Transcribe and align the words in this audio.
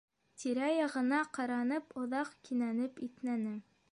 Тирә-яғына 0.43 1.19
ҡаранып, 1.37 1.95
оҙаҡ 2.05 2.33
кинәнеп 2.49 3.05
иҫнәне. 3.09 3.57